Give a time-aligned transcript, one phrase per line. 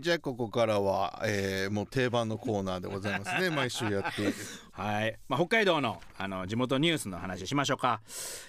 [0.00, 3.50] じゃあここからは、えー、もう定番のコーナーでございますね。
[3.54, 4.34] 毎週やっている。
[4.72, 8.00] はい、まあ、北海道のあの地元ニュースの話しましょうか。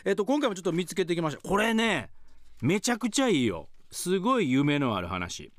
[0.04, 2.10] えっ、と今回もちょっと見つけてきましたこれね
[2.62, 3.70] めちゃくちゃいいよ。
[3.92, 5.54] すごい夢のある話、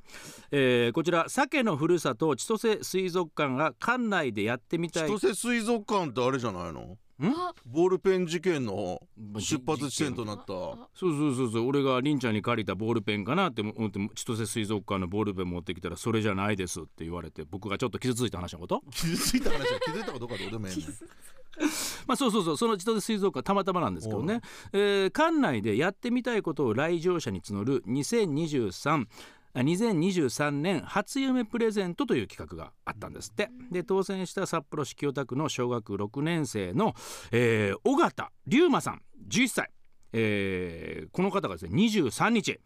[0.51, 5.07] えー、こちら鮭のふるさと千歳水族館が館内でやってみたい。
[5.07, 6.97] 千歳水族館ってあれじゃないの？
[7.65, 9.01] ボールペン事件の
[9.39, 10.45] 出発地点となった。
[10.45, 11.67] そうそうそうそう。
[11.67, 20.83] 俺がりんちゃんに借りたボールペンかなって思って千歳水族館のボールペン持ってきたらそれじゃないですって言われて僕がちょっと傷ついた話のこと傷ついた話は気づいたかどうかどうでもいいね
[22.05, 22.57] まあそうそうそう。
[22.57, 24.41] その千歳水族館たまたまなんですけどね、
[24.73, 29.07] えー、館内でやってみたいことを来場者に募る2023
[29.61, 33.49] 2023年初夢プレゼントという企画があったんですって。
[33.71, 36.93] で当選した札幌市清田区の小学6年生の、
[37.31, 39.71] えー、尾形龍馬さん11歳。
[40.13, 42.59] えー、この方がですね23日、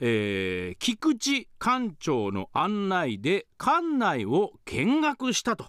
[0.00, 5.66] えー、菊池館長の案内で館内を見学したと。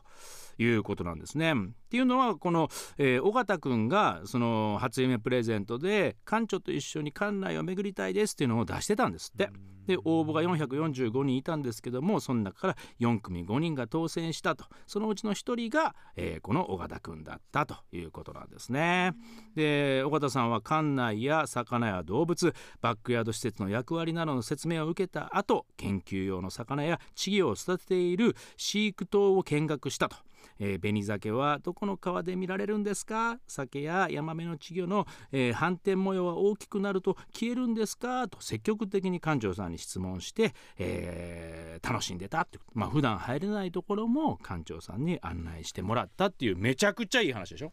[0.58, 1.54] いうことなんですね。
[1.54, 9.50] っていうのはこの、えー、尾形くんがその初夢プレゼントで館長と一緒に館内を巡りたいですっていうのを出してたんですって。
[9.88, 19.14] で応募が445人いたんですけどもその中から4組5人が当選したとそのうちの1人が、えー、この尾形くんだったということなんですね。
[19.56, 30.18] で尾形さんは館内や魚や動物バックヤード施設の役割などの説明を受けた後研究用の魚や稚魚を育てている飼育棟を見学したと。
[30.60, 33.40] えー、紅鮭はどこの川で見られるんですか？
[33.48, 38.28] 酒やヤマメの稚魚の、えー、反転模様は大きくなると消えるんですか？
[38.28, 47.72] と積極的に館長さんに質問して、えー、楽しんでたってまあ普段入れないところも館長さんに案内してもらったっていうめちゃくちゃいい話でしょ？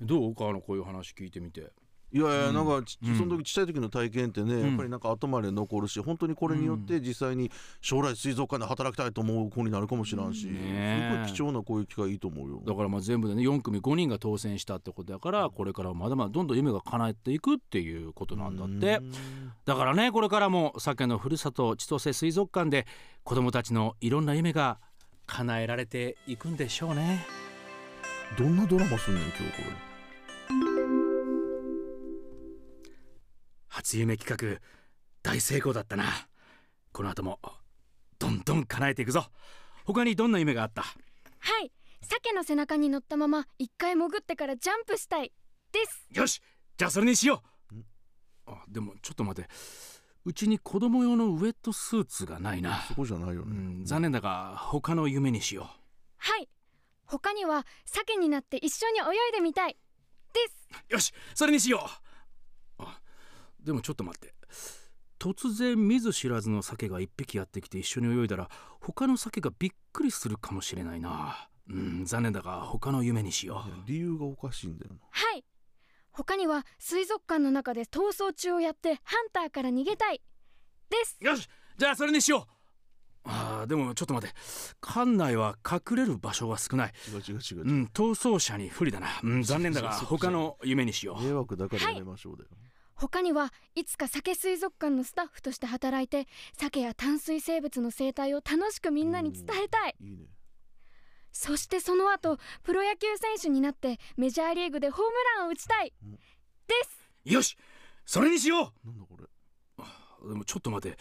[0.00, 0.34] どう？
[0.34, 1.72] かのこういう話聞いてみて。
[2.14, 12.62] いやいやなんか、うん、その時ちっちゃい時の体験ってね、うん、やっぱりなんか後まで残るし本当にこれによって実際に将来水族館で働きたいと思う子になるかもしれんし、うん、すごい貴重なこういう機会いいと思うよ。
[12.64, 19.00] だからまあ全部でね4組5人が当選したってことだからこれからまだまだどんどん夢が叶えていくっていうことなんだって。
[19.64, 22.86] だからねこれからも鮭のふるさと千歳水族館で
[23.24, 24.78] 子どもたちのいろんな夢が
[25.26, 27.26] 叶えられていくんでしょうね。
[28.38, 29.93] どんなドラマすんねん今日これ。
[33.84, 34.60] 初夢企画
[35.22, 36.04] 大成功だったな。
[36.90, 37.38] この後も
[38.18, 39.26] どんどん叶えていくぞ。
[39.84, 40.82] 他にどんな夢があった？
[40.82, 41.70] はい。
[42.00, 45.32] 鮭の背中に乗ったまま一回潜ってからジャンプしたい。
[45.70, 46.06] です。
[46.10, 46.40] よし。
[46.78, 47.76] じゃあそれにしよう。
[48.46, 49.50] あでもちょっと待って。
[50.24, 52.80] うちに子供用のウェットスーツがないな。
[52.88, 55.66] そこじゃないよね、うん、残念だが他の夢にしよう。
[56.16, 56.48] はい。
[57.04, 59.76] 他には鮭になって一緒に泳いでみたい。
[60.32, 60.84] です。
[60.88, 61.12] よし。
[61.34, 62.03] それにしよう
[63.64, 64.34] でもちょっと待って。
[65.18, 71.48] 突然見ず知らずの鮭が一匹やってきて一緒に泳いだら他の鮭がびっくりするかもしれないな。
[71.66, 73.88] うん残念だが他の夢にしよう。
[73.88, 75.00] 理由がおかしいんだよな。
[75.10, 75.44] はい。
[76.12, 80.20] 他には水族館の中で逃走中をやってハンターから逃げたい。
[80.90, 81.16] です。
[81.20, 81.48] よし
[81.78, 82.50] じゃあそれにしよう。
[83.26, 84.36] あーでもちょっと待って。
[84.82, 86.92] 館内は隠れる場所が少ない。
[87.08, 87.64] 違う違う違う、う。
[87.64, 91.22] ん、逃走者に不利だな、うん、残念だが他の夢にしよう。
[91.22, 92.63] 迷惑だからやめましょうだよ、はい
[92.96, 96.28] 他にはいつか鮭水族館のスタッフとして働いて
[96.58, 100.26] 鮭や淡水生物の生態を楽しくみんなに伝えたい、いいね、
[101.32, 105.92] そしてその後プロ野球選手になってメジャーリーグでホームランを打ちたい、
[106.66, 107.32] です。
[107.32, 107.56] よし
[108.06, 108.86] それにしよう。
[108.86, 109.24] なんだこれ。
[110.28, 110.96] でもちょっと待て。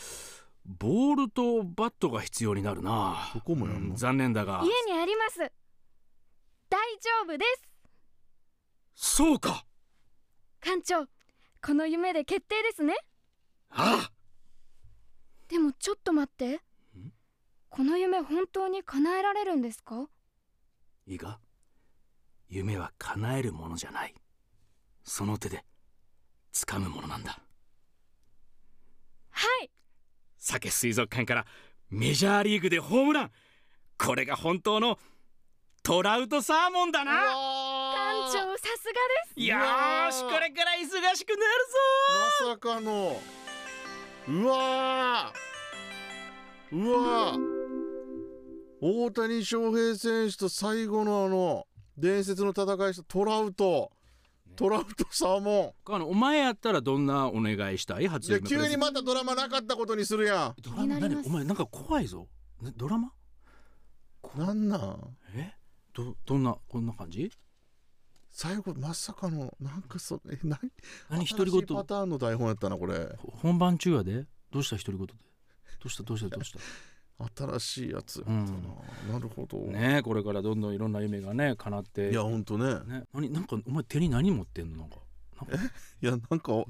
[0.65, 3.29] ボールとバットが必要になるな。
[3.33, 4.63] そこもやるの、残念だが。
[4.63, 5.39] 家にあります。
[6.69, 7.69] 大丈夫です。
[8.95, 9.65] そうか。
[10.61, 11.05] 館長
[11.65, 12.93] この夢で決定ですね。
[13.69, 14.11] ああ。
[15.47, 16.59] でもちょっと待って。
[17.69, 20.07] この夢本当に叶えられるんですか？
[21.07, 21.39] いいか？
[22.49, 24.13] 夢は叶えるものじゃない。
[25.05, 25.63] その手で
[26.53, 27.39] 掴むものなんだ。
[29.31, 29.71] はい。
[30.37, 31.45] 酒水族館から
[31.89, 33.31] メジャーリーグでホームラン。
[33.97, 34.99] これが本当の
[35.81, 37.11] トラウトサーモンだな。
[37.13, 37.92] 館
[38.31, 38.93] 長さすが
[39.35, 39.41] です。
[39.41, 39.55] よ
[40.11, 41.77] しこれから忙しくなるぞ
[42.45, 43.19] まさかの。
[44.27, 45.33] うわ
[46.71, 47.37] うわ
[48.81, 51.67] 大谷翔平選手と最後のあの
[51.97, 53.91] 伝説の戦いしたトラウト。
[54.55, 55.93] トラウトサーモン。
[55.93, 58.07] あのお前やったらどんなお願いしたい？
[58.07, 60.61] 初いや急にまたドラマなかったことにするやん。
[60.61, 61.15] ドラマ何？
[61.25, 62.27] お前なんか怖いぞ。
[62.77, 63.11] ドラマ？
[64.35, 65.17] なんなん？
[65.35, 65.55] え？
[65.93, 67.31] どどんなこんな感じ？
[68.33, 70.59] 最後まさかのなんかそえ何？
[71.07, 71.23] 何？
[71.25, 73.15] 独り言パターンの台本やったなこれ。
[73.41, 74.25] 本番中やで。
[74.51, 75.13] どうした独り言で？
[75.13, 75.19] ど
[75.85, 76.03] うした？
[76.03, 76.35] どうした？
[76.35, 76.59] どうした？
[77.59, 82.09] 新しいやつやったな、なるほど、ねこれからどんどんいろんな夢がね叶って。
[82.09, 82.73] いやほんとね。
[82.87, 83.03] ね。
[83.13, 83.29] 何？
[83.29, 84.77] なんかお前手に何持ってんの？
[84.79, 84.97] なんか。
[85.39, 85.63] なんか。
[86.01, 86.65] いやなんか、ん。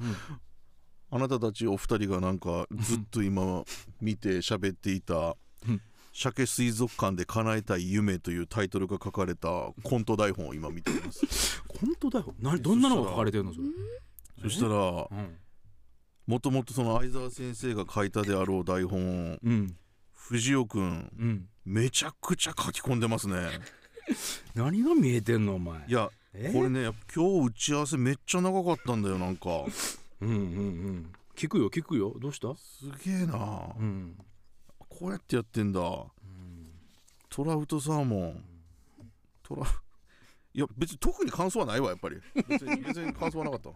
[1.11, 3.63] あなたたちお二人がなんかずっと今
[4.01, 5.37] 見て喋っていた
[5.67, 5.81] うん
[6.13, 9.49] 「鮭水族館で叶えたい夢」というタイトルが書かれた
[9.83, 11.61] コント台本を今見ています。
[11.81, 11.95] 本？
[11.99, 13.67] 当だよ何どんなのが書かれてるのそれ？
[14.43, 15.37] そしたらうん
[16.25, 19.75] もともとその相沢先生が書いたであろう台本をうん。
[20.13, 21.49] 藤尾くんうん。
[21.65, 23.35] めちゃくちゃ書き込んでますね。
[24.55, 25.85] 何が見えてんのお前？
[25.87, 26.51] いやえ？
[26.53, 29.49] これね今日打ち合わせめっちゃ長かったんだよなんか。
[30.21, 30.37] うんうんう
[30.91, 31.11] ん。
[31.35, 32.15] 聞くよ聞くよ。
[32.19, 32.55] どうした？
[32.55, 33.73] すげえな。
[33.77, 34.15] うん
[35.03, 35.81] こうやってやってんだ。
[37.29, 38.41] トラウトサーモン。
[39.45, 39.63] トラ
[40.53, 42.21] いや別に特に感想はないわやっぱり。
[42.47, 43.71] 別に別に感想はなかった。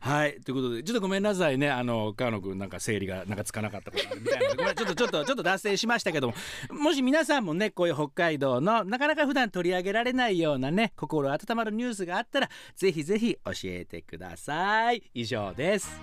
[0.00, 0.40] はい。
[0.40, 1.70] ということでちょっとごめんなさいね。
[1.70, 4.48] あの川野くんなんか整理がなんかつかなかったことあるみたいな。
[4.48, 6.34] のでごめんちょっとちょっとちょっと脱線しましたけども。
[6.70, 15.02] もし皆さんもねこういう北海道のなかなか普段取り上げられないようなね心温まるニュースがあったらぜひぜひ教えてください。
[15.12, 16.00] 以上です。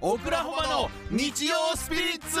[0.00, 2.38] オクラホマの日曜スピリッツ